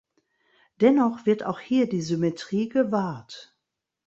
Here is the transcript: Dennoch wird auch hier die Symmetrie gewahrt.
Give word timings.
Dennoch 0.77 1.27
wird 1.27 1.45
auch 1.45 1.59
hier 1.59 1.87
die 1.87 2.01
Symmetrie 2.01 2.69
gewahrt. 2.69 3.55